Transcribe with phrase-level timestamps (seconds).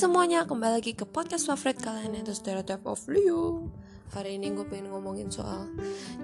[0.00, 3.68] semuanya, kembali lagi ke podcast favorit kalian yaitu Stereotype of Leo.
[4.16, 5.68] Hari ini gue pengen ngomongin soal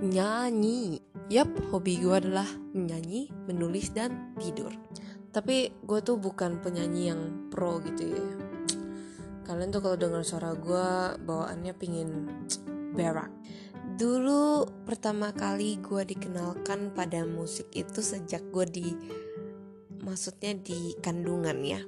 [0.00, 1.04] nyanyi.
[1.28, 4.72] Yap, hobi gue adalah menyanyi, menulis, dan tidur.
[5.28, 8.24] Tapi gue tuh bukan penyanyi yang pro gitu ya.
[9.44, 10.88] Kalian tuh kalau dengar suara gue
[11.28, 12.32] bawaannya pingin
[12.96, 13.28] berak.
[14.00, 18.88] Dulu pertama kali gue dikenalkan pada musik itu sejak gue di
[20.00, 21.82] Maksudnya di kandungan ya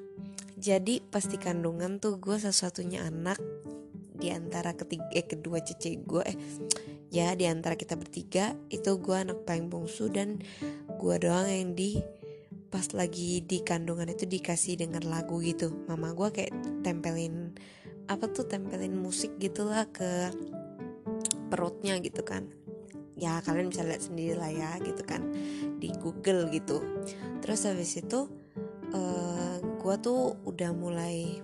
[0.59, 3.39] jadi pas di kandungan tuh gue satu-satunya anak
[4.19, 6.35] di antara ketiga eh, kedua cece gue eh
[7.15, 10.43] ya di antara kita bertiga itu gue anak paling bungsu dan
[10.99, 12.03] gue doang yang di
[12.69, 15.73] pas lagi di kandungan itu dikasih dengan lagu gitu.
[15.89, 16.53] Mama gue kayak
[16.85, 17.57] tempelin
[18.09, 20.33] apa tuh tempelin musik gitulah ke
[21.49, 22.45] perutnya gitu kan.
[23.17, 25.33] Ya kalian bisa lihat sendiri lah ya gitu kan
[25.81, 26.85] di Google gitu.
[27.41, 28.29] Terus habis itu
[28.95, 31.41] uh, gue tuh udah mulai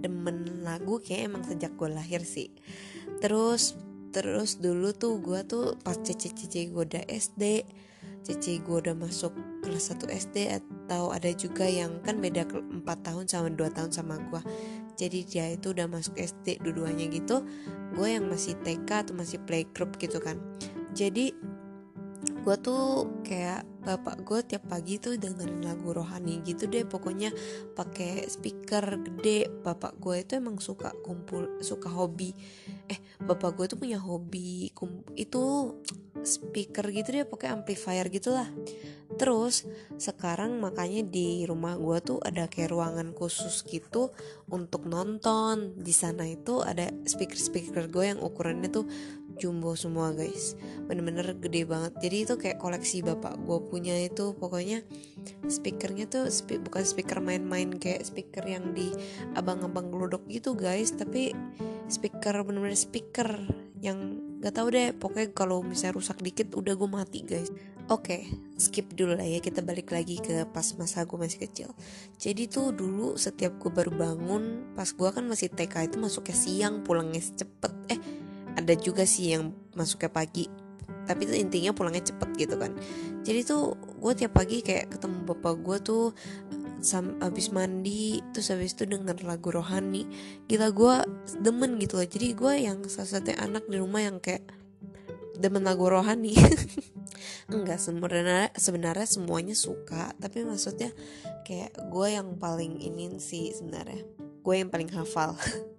[0.00, 2.52] demen lagu kayak emang sejak gue lahir sih.
[3.20, 3.76] Terus
[4.14, 7.68] terus dulu tuh gue tuh pas cici-cici gue udah SD
[8.24, 9.30] cici gue udah masuk
[9.62, 14.18] kelas 1 SD atau ada juga yang kan beda 4 tahun sama 2 tahun sama
[14.18, 14.40] gue
[14.96, 17.44] jadi dia itu udah masuk SD dua-duanya gitu
[17.92, 20.40] gue yang masih TK atau masih playgroup gitu kan.
[20.96, 21.36] Jadi
[22.46, 26.86] gue tuh kayak bapak gue tiap pagi tuh dengerin lagu rohani gitu deh.
[26.86, 27.34] Pokoknya
[27.74, 29.50] pakai speaker gede.
[29.66, 32.30] Bapak gue itu emang suka kumpul suka hobi.
[32.86, 34.70] Eh bapak gue tuh punya hobi
[35.18, 35.42] itu
[36.22, 38.46] speaker gitu deh pakai amplifier gitulah.
[39.18, 39.66] Terus
[39.98, 44.14] sekarang makanya di rumah gue tuh ada kayak ruangan khusus gitu
[44.46, 45.74] untuk nonton.
[45.82, 48.86] Di sana itu ada speaker speaker gue yang ukurannya tuh
[49.36, 50.56] jumbo semua guys.
[50.88, 51.92] Bener-bener gede banget.
[52.00, 54.82] Jadi itu kayak koleksi bapak gue punya itu pokoknya
[55.46, 58.92] speakernya tuh spe bukan speaker main-main kayak speaker yang di
[59.38, 60.96] abang-abang gelodok gitu guys.
[60.96, 61.36] Tapi
[61.86, 63.28] speaker bener-bener speaker
[63.84, 64.92] yang gak tau deh.
[64.96, 67.52] Pokoknya kalau misalnya rusak dikit udah gue mati guys.
[67.86, 68.22] Oke, okay,
[68.58, 69.38] skip dulu lah ya.
[69.38, 71.70] Kita balik lagi ke pas masa gue masih kecil.
[72.18, 76.74] Jadi tuh dulu setiap gue baru bangun, pas gue kan masih TK itu masuknya siang,
[76.82, 77.72] pulangnya cepet.
[77.94, 78.00] Eh,
[78.56, 80.66] ada juga sih yang masuknya pagi
[81.06, 82.74] tapi itu intinya pulangnya cepet gitu kan.
[83.22, 86.04] Jadi tuh gue tiap pagi kayak ketemu bapak gue tuh
[86.82, 90.04] sam abis mandi terus habis itu denger lagu rohani.
[90.50, 90.94] Gila gue
[91.40, 92.06] demen gitu loh.
[92.06, 94.42] Jadi gue yang salah satu anak di rumah yang kayak
[95.38, 96.34] demen lagu rohani.
[97.54, 100.90] Enggak sebenarnya sebenarnya semuanya suka tapi maksudnya
[101.46, 104.02] kayak gue yang paling ingin sih sebenarnya.
[104.42, 105.38] Gue yang paling hafal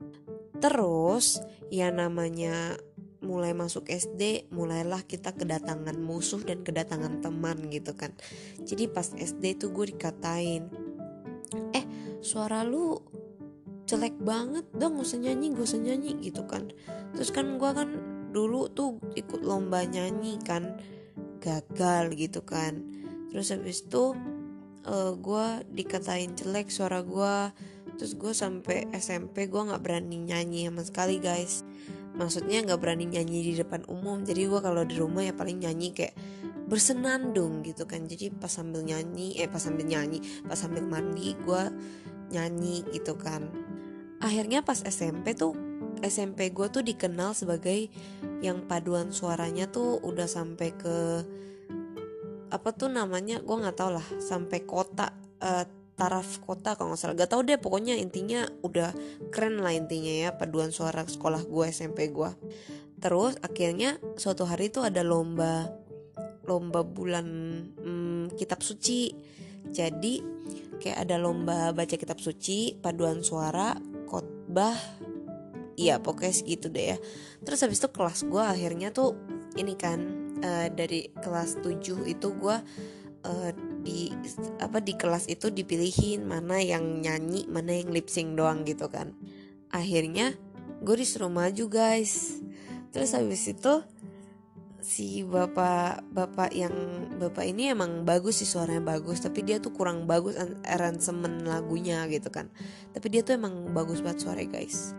[0.58, 2.78] Terus ya namanya
[3.22, 8.14] mulai masuk SD mulailah kita kedatangan musuh dan kedatangan teman gitu kan.
[8.62, 10.70] Jadi pas SD tuh gue dikatain
[11.74, 11.86] eh
[12.22, 13.00] suara lu
[13.88, 16.70] jelek banget dong gak usah nyanyi gak usah nyanyi gitu kan.
[17.16, 17.90] Terus kan gue kan
[18.32, 20.78] dulu tuh ikut lomba nyanyi kan
[21.42, 22.84] gagal gitu kan.
[23.32, 24.14] Terus habis itu
[24.88, 27.36] uh, gue dikatain jelek suara gue
[27.98, 31.66] terus gue sampai SMP gue nggak berani nyanyi sama sekali guys.
[32.18, 34.26] Maksudnya nggak berani nyanyi di depan umum.
[34.26, 36.18] Jadi gue kalau di rumah ya paling nyanyi kayak
[36.70, 38.06] bersenandung gitu kan.
[38.06, 41.64] Jadi pas sambil nyanyi eh pas sambil nyanyi pas sambil mandi gue
[42.34, 43.50] nyanyi gitu kan.
[44.18, 45.54] Akhirnya pas SMP tuh
[46.02, 47.90] SMP gue tuh dikenal sebagai
[48.46, 50.98] yang paduan suaranya tuh udah sampai ke
[52.50, 53.42] apa tuh namanya?
[53.42, 55.66] Gue nggak tau lah sampai kota uh,
[55.98, 57.18] taraf kota kalau nggak salah.
[57.18, 58.94] Gak tau deh pokoknya intinya udah
[59.34, 62.30] keren lah intinya ya paduan suara sekolah gue SMP gue
[62.98, 65.70] terus akhirnya suatu hari itu ada lomba
[66.48, 67.28] lomba bulan
[67.76, 69.12] hmm, kitab suci.
[69.68, 70.24] Jadi
[70.80, 73.76] kayak ada lomba baca kitab suci paduan suara
[74.08, 74.78] khotbah
[75.76, 76.98] iya pokoknya segitu deh ya.
[77.44, 79.18] Terus habis itu kelas gue akhirnya tuh
[79.60, 80.00] ini kan
[80.42, 82.58] uh, dari kelas 7 itu gue
[83.26, 83.52] uh,
[83.88, 84.12] di
[84.60, 89.16] apa di kelas itu dipilihin mana yang nyanyi mana yang lip sync doang gitu kan.
[89.72, 90.36] Akhirnya
[90.84, 92.44] gue disuruh maju guys.
[92.92, 93.74] Terus habis itu
[94.84, 96.76] si bapak bapak yang
[97.20, 99.24] bapak ini emang bagus sih suaranya bagus.
[99.24, 100.36] Tapi dia tuh kurang bagus
[100.68, 102.52] aransemen lagunya gitu kan.
[102.92, 104.92] Tapi dia tuh emang bagus banget suaranya guys.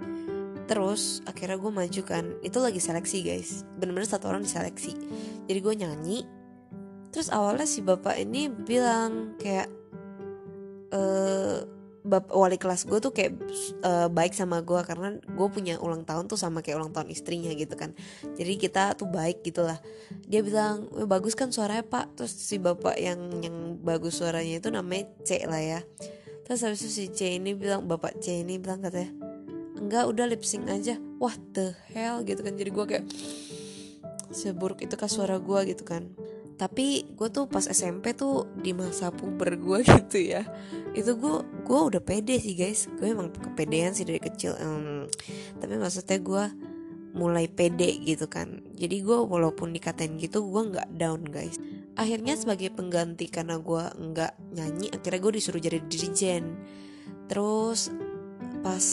[0.69, 2.25] Terus akhirnya gue maju kan.
[2.41, 3.69] Itu lagi seleksi guys.
[3.77, 4.97] Bener-bener satu orang diseleksi.
[5.49, 6.38] Jadi gue nyanyi
[7.19, 9.67] terus awalnya si bapak ini bilang kayak
[10.95, 11.67] eh
[12.07, 13.35] wali kelas gue tuh kayak
[13.83, 17.51] uh, baik sama gue karena gue punya ulang tahun tuh sama kayak ulang tahun istrinya
[17.59, 17.91] gitu kan.
[18.39, 19.83] Jadi kita tuh baik gitulah
[20.31, 22.15] dia bilang bagus kan suaranya pak.
[22.15, 25.81] Terus si bapak yang yang bagus suaranya itu namanya C lah ya.
[26.47, 29.11] Terus habis itu si C ini bilang bapak C ini bilang katanya
[29.75, 31.03] enggak udah lip sync aja.
[31.19, 32.55] Wah the hell gitu kan.
[32.55, 33.05] Jadi gue kayak
[34.31, 36.07] seburuk itu kah suara gue gitu kan
[36.59, 40.43] tapi gue tuh pas SMP tuh di masa puber gue gitu ya.
[40.93, 42.91] Itu gue gue udah pede sih guys.
[42.99, 45.07] Gue emang kepedean sih dari kecil um,
[45.63, 46.45] tapi maksudnya gue
[47.15, 48.61] mulai pede gitu kan.
[48.75, 51.57] Jadi gue walaupun dikatain gitu gue nggak down guys.
[51.95, 56.59] Akhirnya sebagai pengganti karena gue nggak nyanyi akhirnya gue disuruh jadi dirijen.
[57.31, 57.95] Terus
[58.59, 58.85] pas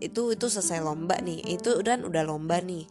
[0.00, 1.44] itu itu selesai lomba nih.
[1.52, 2.88] Itu dan udah lomba nih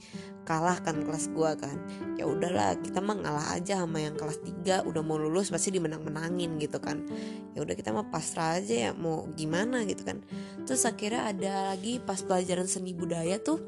[0.49, 1.77] kalah kan kelas gua kan.
[2.17, 6.57] Ya udahlah kita mah ngalah aja sama yang kelas 3 udah mau lulus pasti dimenang-menangin
[6.57, 7.05] gitu kan.
[7.53, 10.25] Ya udah kita mah pasrah aja ya mau gimana gitu kan.
[10.65, 13.61] Terus akhirnya ada lagi pas pelajaran seni budaya tuh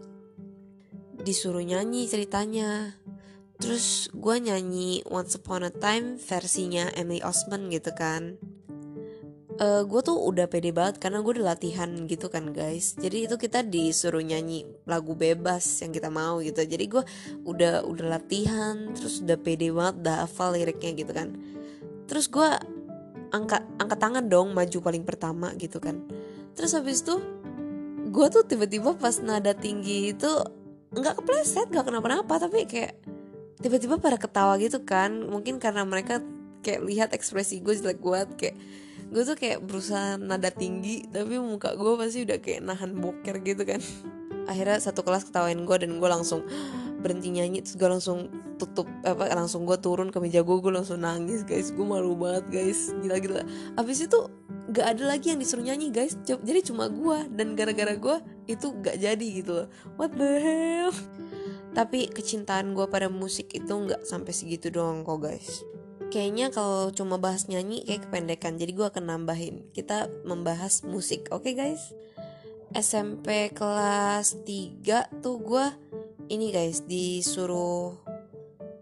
[1.22, 2.98] disuruh nyanyi ceritanya.
[3.62, 8.42] Terus gue nyanyi Once Upon a Time versinya Emily Osment gitu kan
[9.62, 12.98] uh, eh, gue tuh udah pede banget karena gue udah latihan gitu kan guys.
[12.98, 16.66] Jadi itu kita disuruh nyanyi lagu bebas yang kita mau gitu.
[16.66, 17.04] Jadi gue
[17.46, 21.38] udah udah latihan terus udah pede banget udah hafal liriknya gitu kan.
[22.10, 22.50] Terus gue
[23.32, 26.02] angkat angkat tangan dong maju paling pertama gitu kan.
[26.58, 27.22] Terus habis itu
[28.12, 30.32] gue tuh tiba-tiba pas nada tinggi itu
[30.92, 33.00] nggak kepleset nggak kenapa-napa tapi kayak
[33.64, 35.22] tiba-tiba pada ketawa gitu kan.
[35.30, 36.20] Mungkin karena mereka
[36.62, 38.58] kayak lihat ekspresi gue jelek banget kayak
[39.12, 43.68] gue tuh kayak berusaha nada tinggi tapi muka gue pasti udah kayak nahan boker gitu
[43.68, 43.84] kan.
[44.48, 46.48] Akhirnya satu kelas ketawain gue dan gue langsung
[47.04, 51.04] berhenti nyanyi terus gue langsung tutup apa langsung gue turun ke meja gue gue langsung
[51.04, 51.76] nangis guys.
[51.76, 52.96] Gue malu banget guys.
[53.04, 53.44] Gila gila.
[53.76, 54.32] Abis itu
[54.72, 56.16] gak ada lagi yang disuruh nyanyi guys.
[56.24, 58.16] Jadi cuma gue dan gara-gara gue
[58.48, 59.68] itu gak jadi gitu loh.
[60.00, 60.96] What the hell?
[61.72, 65.64] Tapi kecintaan gue pada musik itu nggak sampai segitu doang kok guys
[66.12, 68.60] kayaknya kalau cuma bahas nyanyi kayak kependekan.
[68.60, 69.72] Jadi gue akan nambahin.
[69.72, 71.32] Kita membahas musik.
[71.32, 71.96] Oke okay, guys
[72.72, 75.66] SMP kelas 3 tuh gue
[76.32, 78.00] ini guys disuruh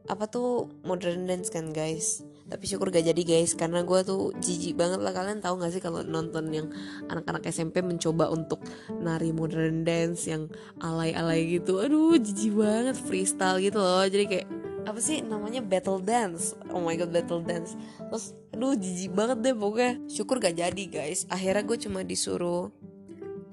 [0.05, 2.21] apa tuh modern dance kan guys.
[2.49, 5.13] Tapi syukur gak jadi guys karena gue tuh jijik banget lah.
[5.13, 6.69] Kalian tahu gak sih kalau nonton yang
[7.05, 10.49] anak-anak SMP mencoba untuk nari modern dance yang
[10.81, 11.81] alay-alay gitu?
[11.81, 14.05] Aduh jijik banget freestyle gitu loh.
[14.05, 14.47] Jadi kayak
[14.89, 15.61] apa sih namanya?
[15.61, 16.57] Battle dance.
[16.73, 17.77] Oh my god battle dance.
[18.09, 20.01] Terus aduh jijik banget deh pokoknya.
[20.09, 21.29] Syukur gak jadi guys.
[21.29, 22.73] Akhirnya gue cuma disuruh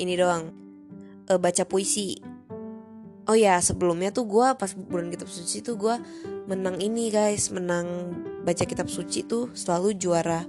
[0.00, 0.50] ini doang.
[1.28, 2.16] Uh, baca puisi.
[3.26, 5.94] Oh ya sebelumnya tuh gue pas bulan kitab suci tuh gue
[6.48, 7.52] menang ini guys.
[7.52, 10.48] Menang baca kitab suci tuh selalu juara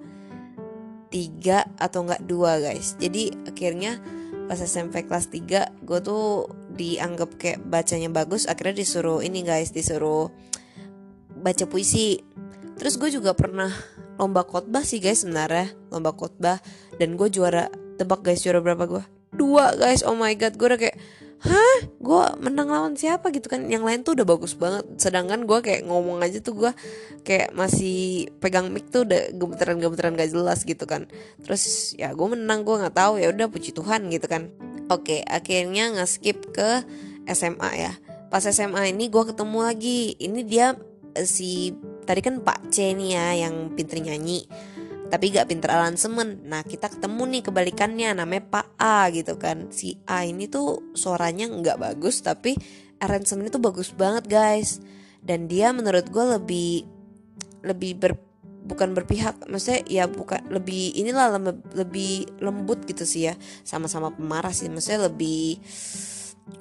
[1.12, 2.96] tiga atau enggak dua guys.
[2.96, 4.00] Jadi akhirnya
[4.48, 8.48] pas SMP kelas 3 gue tuh dianggap kayak bacanya bagus.
[8.48, 10.32] Akhirnya disuruh ini guys disuruh
[11.40, 12.22] baca puisi.
[12.78, 13.74] Terus gue juga pernah
[14.22, 15.74] lomba khotbah sih guys sebenarnya.
[15.90, 16.62] Lomba khotbah.
[17.02, 17.70] Dan gue juara.
[17.98, 19.04] Tebak guys juara berapa gue?
[19.34, 20.06] Dua guys.
[20.06, 20.54] Oh my god.
[20.58, 20.98] Gue udah kayak
[21.42, 21.78] hah?
[21.98, 23.34] Gue menang lawan siapa?
[23.34, 23.66] Gitu kan.
[23.66, 24.86] Yang lain tuh udah bagus banget.
[25.02, 26.72] Sedangkan gue kayak ngomong aja tuh gue
[27.26, 31.10] kayak masih pegang mic tuh udah gemeteran gemeteran gak jelas gitu kan.
[31.42, 32.62] Terus ya gue menang.
[32.62, 33.18] Gue nggak tahu.
[33.18, 34.54] Ya udah puji Tuhan gitu kan.
[34.88, 36.86] Oke akhirnya nge-skip ke
[37.26, 37.94] SMA ya.
[38.30, 40.14] Pas SMA ini gue ketemu lagi.
[40.22, 40.78] Ini dia
[41.26, 41.74] si
[42.06, 44.46] tadi kan Pak C nih ya yang pinter nyanyi.
[45.08, 49.72] Tapi gak pinter aransemen nah kita ketemu nih kebalikannya namanya Pak A gitu kan.
[49.72, 52.60] Si A ini tuh suaranya nggak bagus tapi
[53.00, 54.84] aransemen itu bagus banget guys.
[55.24, 56.72] Dan dia menurut gue lebih
[57.64, 58.14] lebih ber
[58.68, 61.40] bukan berpihak maksudnya ya bukan lebih inilah
[61.72, 63.34] lebih lembut gitu sih ya.
[63.64, 65.56] Sama-sama pemarah sih maksudnya lebih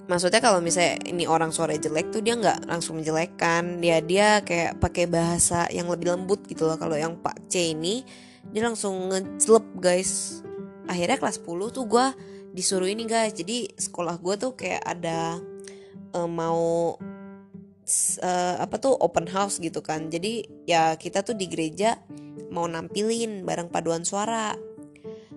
[0.07, 4.79] maksudnya kalau misalnya ini orang suara jelek tuh dia nggak langsung menjelekkan dia dia kayak
[4.79, 6.79] pakai bahasa yang lebih lembut gitu loh.
[6.79, 8.07] Kalau yang Pak C ini
[8.51, 10.43] dia langsung ngejelep guys.
[10.87, 12.07] Akhirnya kelas 10 tuh gue
[12.55, 13.35] disuruh ini guys.
[13.35, 15.43] Jadi sekolah gue tuh kayak ada
[16.15, 16.95] uh, mau
[18.23, 20.07] uh, apa tuh open house gitu kan.
[20.11, 21.99] Jadi ya kita tuh di gereja
[22.55, 24.55] mau nampilin bareng paduan suara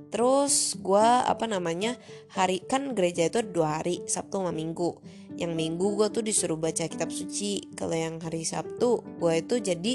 [0.09, 1.93] Terus gue apa namanya
[2.33, 4.97] hari kan gereja itu dua hari Sabtu sama Minggu.
[5.37, 7.61] Yang Minggu gue tuh disuruh baca kitab suci.
[7.77, 9.93] Kalau yang hari Sabtu gue itu jadi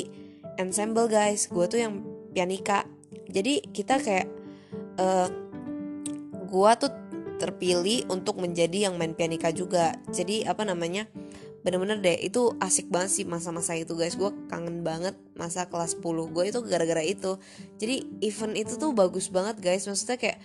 [0.59, 1.51] ensemble guys.
[1.51, 2.87] Gue tuh yang pianika.
[3.27, 4.31] Jadi kita kayak
[5.03, 5.29] uh, eh,
[6.47, 6.93] gue tuh
[7.35, 9.99] terpilih untuk menjadi yang main pianika juga.
[10.15, 11.11] Jadi apa namanya?
[11.65, 14.21] Bener-bener deh itu asik banget sih masa-masa itu guys.
[14.21, 17.41] Gue kangen banget masa kelas 10 gue itu gara-gara itu.
[17.81, 19.89] Jadi event itu tuh bagus banget guys.
[19.89, 20.39] Maksudnya kayak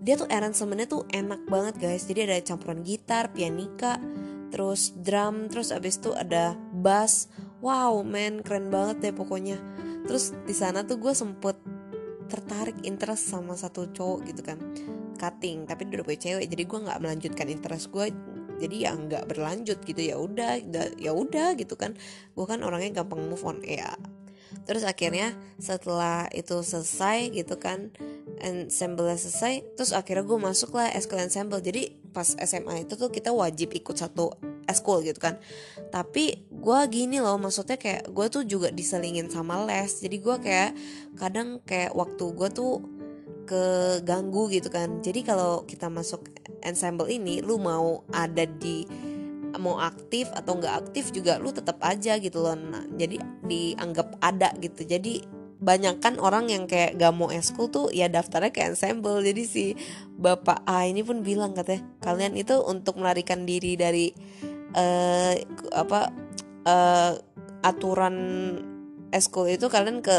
[0.00, 2.08] dia tuh aransemennya tuh enak banget guys.
[2.08, 4.00] Jadi ada campuran gitar pianika
[4.48, 7.28] terus drum terus abis itu ada bass.
[7.60, 9.60] Wow man keren banget deh pokoknya.
[10.08, 11.60] Terus di sana tuh gue sempet
[12.32, 14.56] tertarik interest sama satu cowok gitu kan.
[15.20, 18.08] Cutting tapi dia udah punya cewek jadi gue nggak melanjutkan interest gue
[18.62, 20.62] jadi ya nggak berlanjut gitu ya udah
[20.94, 21.98] ya udah gitu kan.
[22.38, 23.98] Gue kan orangnya gampang move on ya.
[24.62, 27.90] Terus akhirnya setelah itu selesai gitu kan
[28.42, 31.58] ensemble selesai terus akhirnya gue masuk lah eskul ensemble.
[31.58, 34.30] Jadi pas SMA itu tuh kita wajib ikut satu
[34.70, 35.42] eskul gitu kan.
[35.90, 39.98] Tapi gue gini loh maksudnya kayak gue tuh juga diselingin sama les.
[39.98, 40.70] Jadi gue kayak
[41.18, 43.01] kadang kayak waktu gue tuh
[43.46, 45.02] keganggu gitu kan.
[45.02, 46.26] Jadi kalau kita masuk
[46.62, 48.86] ensemble ini lu mau ada di
[49.60, 52.56] mau aktif atau nggak aktif juga lu tetap aja gitu loh.
[52.56, 54.86] Nah, jadi dianggap ada gitu.
[54.86, 59.22] Jadi banyak kan orang yang kayak gak mau eskul tuh ya daftarnya ke ensemble.
[59.22, 59.64] Jadi si
[60.18, 64.10] bapak A ini pun bilang katanya kalian itu untuk melarikan diri dari
[64.74, 65.38] uh,
[65.70, 66.10] apa
[66.66, 67.12] uh,
[67.62, 68.16] aturan
[69.12, 70.18] eskul itu kalian ke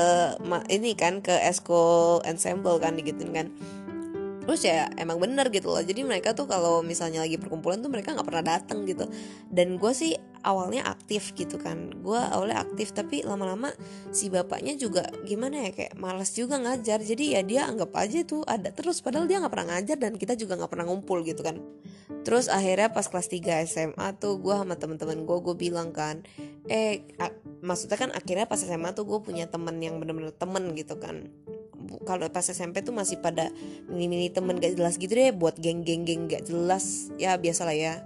[0.69, 3.49] ini kan ke eskul ensemble kan gitu kan.
[4.43, 5.79] Terus ya emang bener gitu loh.
[5.79, 9.07] Jadi mereka tuh kalau misalnya lagi perkumpulan tuh mereka nggak pernah datang gitu.
[9.47, 11.95] Dan gue sih awalnya aktif gitu kan.
[12.03, 13.71] Gue awalnya aktif tapi lama-lama
[14.11, 16.99] si bapaknya juga gimana ya kayak malas juga ngajar.
[16.99, 20.35] Jadi ya dia anggap aja tuh ada terus padahal dia nggak pernah ngajar dan kita
[20.35, 21.63] juga nggak pernah ngumpul gitu kan.
[22.27, 26.19] Terus akhirnya pas kelas 3 SMA tuh gue sama teman-teman gue gue bilang kan
[26.67, 27.07] eh
[27.63, 31.31] maksudnya kan akhirnya pas SMA tuh gue punya temen yang bener-bener temen gitu kan.
[32.03, 33.47] Kalau pas SMP tuh masih pada
[33.87, 37.09] mini-mini temen gak jelas gitu deh buat geng-geng-geng gak jelas.
[37.15, 38.03] Ya biasalah ya.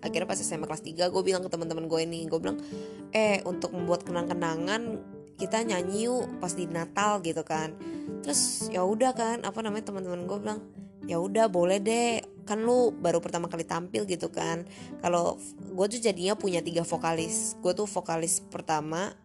[0.00, 2.62] Akhirnya pas SMA kelas 3 gue bilang ke teman-teman gue ini gue bilang
[3.10, 5.02] eh untuk membuat kenang-kenangan
[5.40, 7.72] kita nyanyi yuk pas di Natal gitu kan.
[8.20, 10.60] Terus ya udah kan apa namanya teman-teman gue bilang
[11.08, 12.20] ya udah boleh deh.
[12.44, 14.68] Kan lu baru pertama kali tampil gitu kan.
[15.00, 15.40] Kalau
[15.72, 17.56] gue tuh jadinya punya tiga vokalis.
[17.64, 19.16] Gue tuh vokalis pertama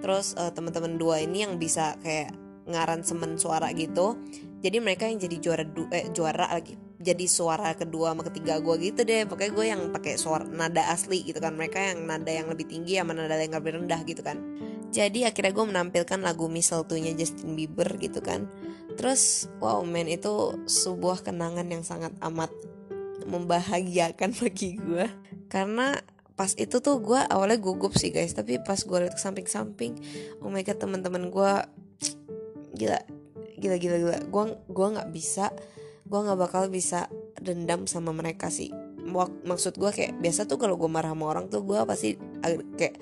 [0.00, 2.32] terus uh, teman-teman dua ini yang bisa kayak
[2.64, 4.16] ngaransemen suara gitu.
[4.64, 8.74] Jadi mereka yang jadi juara du eh, juara lagi jadi suara kedua sama ketiga gue
[8.90, 9.22] gitu deh.
[9.30, 11.54] Pokoknya gue yang pakai suara nada asli gitu kan.
[11.54, 14.42] Mereka yang nada yang lebih tinggi sama nada yang lebih rendah gitu kan.
[14.90, 18.50] Jadi akhirnya gue menampilkan lagu Mistletoe-nya Justin Bieber gitu kan.
[18.98, 22.50] Terus wow man itu sebuah kenangan yang sangat amat
[23.30, 25.06] membahagiakan bagi gue
[25.46, 25.94] karena
[26.34, 28.34] pas itu tuh gue awalnya gugup sih guys.
[28.34, 29.94] Tapi pas gue liat ke samping-samping
[30.42, 31.52] oh my god teman-teman gue
[32.82, 32.98] gila
[33.54, 34.18] gila gila gila.
[34.26, 35.54] Gue gua nggak bisa
[36.08, 38.72] gue nggak bakal bisa dendam sama mereka sih.
[39.44, 42.16] Maksud gue kayak biasa tuh kalau gue marah sama orang tuh gue pasti
[42.76, 42.96] kayak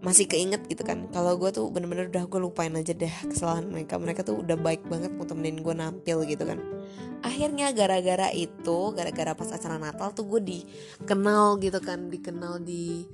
[0.00, 1.12] masih keinget gitu kan.
[1.12, 4.00] Kalau gue tuh bener-bener udah gue lupain aja deh kesalahan mereka.
[4.00, 6.56] Mereka tuh udah baik banget mau temenin gue nampil gitu kan.
[7.20, 13.04] Akhirnya gara-gara itu gara-gara pas acara Natal tuh gue dikenal gitu kan dikenal di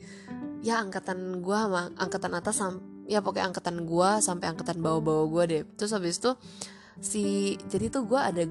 [0.63, 2.63] ya angkatan gue sama angkatan atas
[3.11, 5.63] ya pokoknya angkatan gue sampai angkatan bawah-bawah gue deh.
[5.75, 6.39] Terus habis itu
[7.03, 7.25] si
[7.67, 8.47] jadi tuh gue ada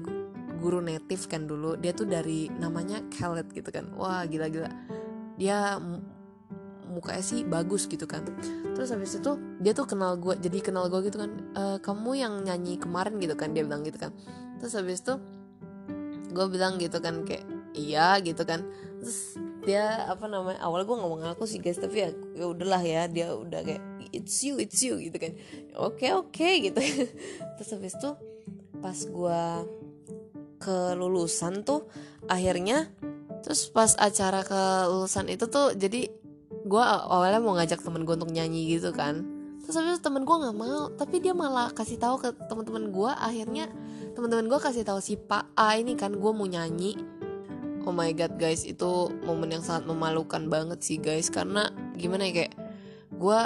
[0.66, 3.86] guru native kan dulu dia tuh dari namanya Khaled gitu kan.
[3.94, 4.66] Wah gila-gila.
[5.38, 5.78] Dia
[6.90, 8.26] mukanya sih bagus gitu kan.
[8.74, 11.30] Terus habis itu dia tuh kenal gue jadi kenal gue gitu kan.
[11.54, 14.10] E, kamu yang nyanyi kemarin gitu kan dia bilang gitu kan.
[14.58, 15.14] Terus habis itu
[16.34, 17.46] gue bilang gitu kan kayak
[17.78, 18.66] iya gitu kan.
[18.98, 23.10] Terus dia apa namanya awal gue ngomong aku sih guys tapi ya, ya udahlah ya
[23.10, 23.82] dia udah kayak
[24.14, 25.38] it's you it's you gitu kan.
[25.78, 26.82] Oke okay, oke okay, gitu.
[27.54, 28.10] Terus habis itu
[28.82, 29.42] pas gue
[30.58, 31.88] kelulusan tuh
[32.26, 32.90] akhirnya
[33.46, 36.10] terus pas acara kelulusan itu tuh jadi
[36.66, 39.22] gue awalnya mau ngajak temen gue untuk nyanyi gitu kan.
[39.62, 43.10] Terus habis itu temen gue nggak mau tapi dia malah kasih tahu ke teman-teman gue
[43.10, 43.66] akhirnya
[44.18, 46.98] teman-teman gue kasih tahu si Pak A ini kan gue mau nyanyi.
[47.86, 52.42] Oh my god guys itu momen yang sangat memalukan banget sih guys karena gimana ya
[52.42, 52.54] kayak
[53.14, 53.40] gue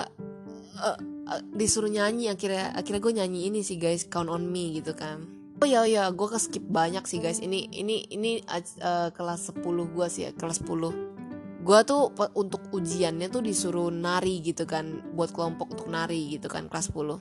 [0.80, 0.98] uh,
[1.28, 5.39] uh, disuruh nyanyi akhirnya akhirnya gue nyanyi ini sih guys count on me gitu kan
[5.60, 7.38] oh ya ya gue ke skip banyak sih guys.
[7.38, 11.20] Ini ini ini uh, kelas 10 gue sih ya kelas 10
[11.60, 16.72] gue tuh untuk ujiannya tuh disuruh nari gitu kan buat kelompok untuk nari gitu kan
[16.72, 17.20] kelas 10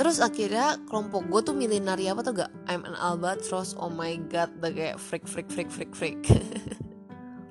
[0.00, 2.48] terus akhirnya kelompok gue tuh milih nari apa tuh gak?
[2.72, 6.20] I'm an albatross oh my god udah kayak freak freak freak freak freak.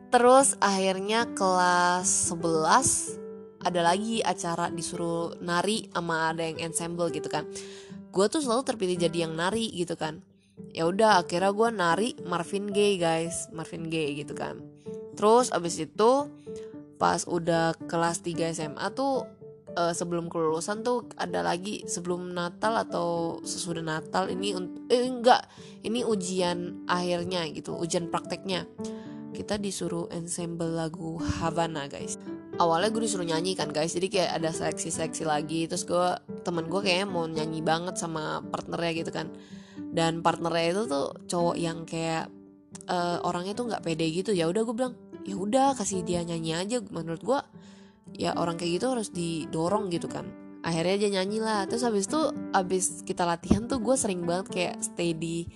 [0.10, 7.46] Terus akhirnya kelas 11 ada lagi acara disuruh nari sama ada yang ensemble gitu kan
[8.10, 10.22] gue tuh selalu terpilih jadi yang nari gitu kan.
[10.76, 13.48] Ya udah akhirnya gue nari Marvin Gaye guys.
[13.54, 14.60] Marvin Gaye gitu kan.
[15.16, 16.28] Terus abis itu
[17.00, 19.24] pas udah kelas 3 SMA tuh
[19.80, 24.52] uh, sebelum kelulusan tuh ada lagi sebelum Natal atau sesudah Natal ini
[24.92, 25.48] eh enggak.
[25.86, 28.68] Ini ujian akhirnya gitu ujian prakteknya.
[29.32, 32.20] Kita disuruh ensemble lagu Havana guys
[32.60, 33.96] awalnya gue disuruh nyanyi kan guys.
[33.96, 35.66] Jadi kayak ada seleksi-seleksi lagi.
[35.66, 36.08] Terus gue
[36.44, 39.32] temen gue kayaknya mau nyanyi banget sama partnernya gitu kan.
[39.80, 42.28] Dan partnernya itu tuh cowok yang kayak
[42.92, 44.36] uh, orangnya tuh nggak pede gitu.
[44.36, 46.78] Ya udah gue bilang ya udah kasih dia nyanyi aja.
[46.92, 47.40] Menurut gue
[48.20, 50.28] ya orang kayak gitu harus didorong gitu kan.
[50.60, 51.64] Akhirnya dia nyanyi lah.
[51.66, 55.48] Terus habis itu habis kita latihan tuh gue sering banget kayak stay di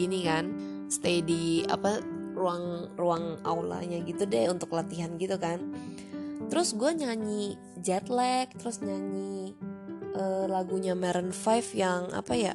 [0.00, 0.44] ini kan.
[0.88, 2.00] Stay di apa
[2.42, 5.62] ruang ruang aulanya gitu deh untuk latihan gitu kan.
[6.50, 9.54] Terus gue nyanyi jet lag terus nyanyi
[10.18, 12.52] uh, lagunya Maroon 5 yang apa ya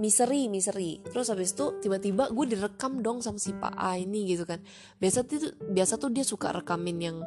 [0.00, 0.98] misery misery.
[1.06, 4.58] Terus habis itu tiba-tiba gue direkam dong sama si Pak A ini gitu kan.
[4.98, 7.18] Biasa tuh biasa tuh dia suka rekamin yang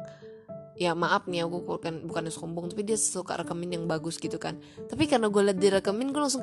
[0.74, 4.58] ya maaf nih aku bukan bukan sombong tapi dia suka rekamin yang bagus gitu kan.
[4.90, 6.42] Tapi karena gue liat direkamin gue langsung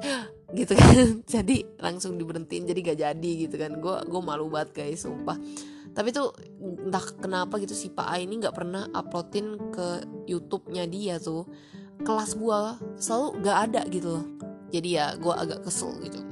[0.56, 1.20] gitu kan.
[1.34, 3.72] Jadi langsung diberhentiin jadi gak jadi gitu kan.
[3.84, 5.36] Gue gue malu banget guys sumpah.
[5.92, 6.32] Tapi tuh
[6.88, 11.44] entah kenapa gitu si Pak A ini nggak pernah uploadin ke YouTube-nya dia tuh.
[12.02, 12.60] Kelas gue
[12.98, 14.26] selalu gak ada gitu loh.
[14.72, 16.24] Jadi ya gue agak kesel gitu.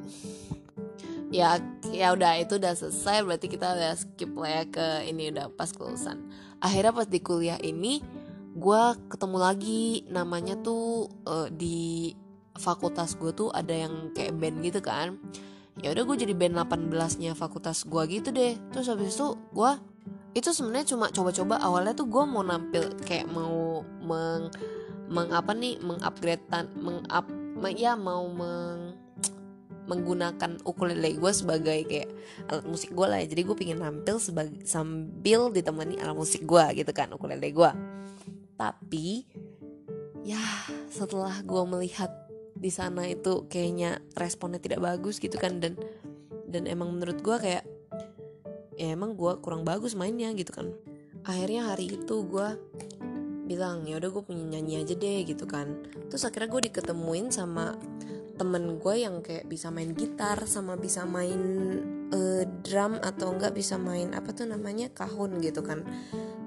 [1.29, 1.59] Ya
[1.91, 3.27] ya udah itu udah selesai.
[3.27, 6.23] Berarti kita udah skip lah ya ke ini udah pas kelulusan
[6.59, 8.03] akhirnya pas di kuliah ini
[8.55, 9.83] gue ketemu lagi.
[10.11, 12.11] Namanya tuh uh, di
[12.59, 15.15] fakultas gue tuh ada yang kayak band gitu kan.
[15.79, 18.59] Ya udah gue jadi band 18 nya fakultas gue gitu deh.
[18.75, 19.71] Terus habis itu gue
[20.35, 21.55] itu sebenarnya cuma coba-coba.
[21.63, 24.51] Awalnya tuh gue mau nampil kayak mau meng
[25.07, 25.79] meng apa nih?
[25.79, 27.25] Mengupgradean mengup
[27.79, 28.98] ya mau meng
[29.89, 32.13] menggunakan ukulele gue sebagai kayak
[32.45, 33.27] alat musik gue lah ya.
[33.33, 37.71] Jadi gue pingin tampil sebagai sambil ditemani alat musik gue gitu kan ukulele gue
[38.59, 39.23] tapi
[40.27, 40.43] ya
[40.91, 42.11] setelah gue melihat
[42.59, 45.79] di sana itu kayaknya responnya tidak bagus gitu kan dan
[46.51, 47.63] dan emang menurut gue kayak
[48.75, 50.75] ya emang gue kurang bagus mainnya gitu kan.
[51.23, 52.47] Akhirnya hari itu gue
[53.47, 55.79] bilang ya udah gue punya nyanyi aja deh gitu kan.
[56.11, 57.79] Terus akhirnya gue diketemuin sama
[58.39, 61.41] temen gue yang kayak bisa main gitar sama bisa main
[62.15, 65.83] uh, drum atau enggak bisa main apa tuh namanya kahun gitu kan.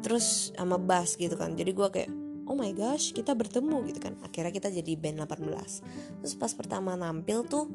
[0.00, 1.52] Terus sama bass gitu kan.
[1.52, 2.10] Jadi gue kayak
[2.48, 4.16] oh my gosh kita bertemu gitu kan.
[4.24, 7.68] Akhirnya kita jadi band 18 terus pas pertama nampil tuh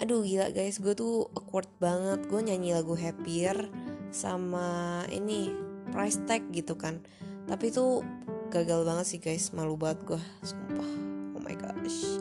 [0.00, 2.28] aduh gila guys gue tuh awkward banget.
[2.28, 3.72] Gue nyanyi lagu happier
[4.12, 5.48] sama ini
[5.96, 7.00] price tag gitu kan.
[7.48, 8.04] Tapi tuh
[8.52, 10.90] gagal banget sih guys malu banget gue sumpah.
[11.32, 12.20] Oh my gosh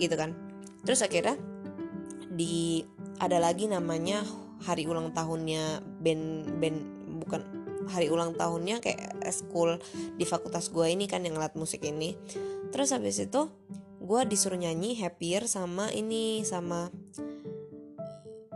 [0.00, 0.49] gitu kan
[0.84, 1.36] terus akhirnya
[2.30, 2.84] di
[3.20, 4.24] ada lagi namanya
[4.64, 6.78] hari ulang tahunnya band band
[7.20, 7.42] bukan
[7.90, 9.76] hari ulang tahunnya kayak school
[10.14, 12.14] di fakultas gue ini kan yang alat musik ini.
[12.70, 13.50] Terus habis itu
[14.00, 16.88] gue disuruh nyanyi happier sama ini sama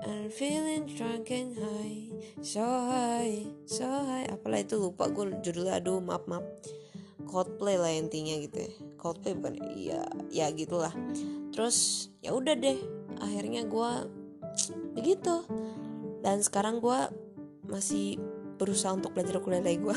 [0.05, 2.09] I'm feeling drunk and high
[2.41, 4.29] So high, so high.
[4.29, 6.45] Apalah itu lupa gue judulnya Aduh maaf maaf.
[7.25, 8.73] Coldplay lah intinya gitu ya.
[9.01, 10.93] Coldplay bukan Iya ya gitulah
[11.55, 12.79] terus ya udah deh
[13.23, 13.91] akhirnya gue
[14.99, 15.47] begitu.
[16.25, 16.99] Dan sekarang gue
[17.69, 18.19] masih
[18.57, 19.97] berusaha untuk belajar ukulele gue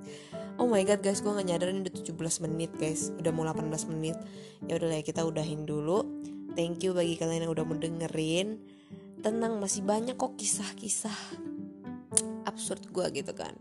[0.60, 3.10] oh my god guys gue gak nyadarin udah 17 menit guys.
[3.18, 4.16] Udah mau 18 menit.
[4.68, 6.06] Ya udah ya kita udahin dulu.
[6.52, 8.60] Thank you bagi kalian yang udah mau dengerin.
[9.24, 11.18] Tenang masih banyak kok kisah-kisah
[12.44, 13.54] absurd gue gitu kan.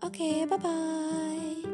[0.00, 1.69] Oke okay, bye bye